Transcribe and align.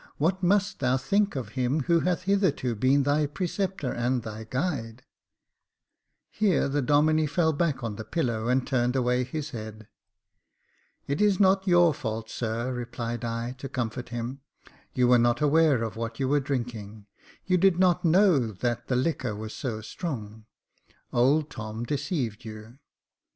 what 0.17 0.41
must 0.41 0.79
thou 0.79 0.97
think 0.97 1.35
of 1.35 1.49
him 1.49 1.81
who 1.81 1.99
hath 1.99 2.23
hitherto 2.23 2.69
Jacob 2.73 2.81
Faithful 2.81 3.03
125 3.03 3.03
been 3.03 3.03
thy 3.03 3.25
preceptor 3.31 3.93
and 3.93 4.23
thy 4.23 4.43
guide!" 4.49 5.03
Here 6.31 6.67
the 6.67 6.81
Domine 6.81 7.27
fell 7.27 7.53
back 7.53 7.83
on 7.83 7.97
the 7.97 8.03
pillow, 8.03 8.47
and 8.47 8.65
turned 8.65 8.95
away 8.95 9.23
his 9.23 9.51
head." 9.51 9.87
It 11.07 11.21
is 11.21 11.39
not 11.39 11.67
your 11.67 11.93
fault, 11.93 12.31
sir," 12.31 12.73
replied 12.73 13.23
I, 13.23 13.51
to 13.59 13.69
comfort 13.69 14.09
him; 14.09 14.41
"you 14.95 15.07
were 15.07 15.19
not 15.19 15.39
aware 15.39 15.83
of 15.83 15.95
what 15.97 16.19
you 16.19 16.27
were 16.27 16.39
drinking— 16.39 17.05
you 17.45 17.57
did 17.59 17.77
not 17.77 18.03
know 18.03 18.47
that 18.53 18.87
the 18.87 18.95
liquor 18.95 19.35
was 19.35 19.53
so 19.53 19.81
strong. 19.81 20.47
Old 21.13 21.51
Tom 21.51 21.83
deceived 21.83 22.43
you." 22.43 22.79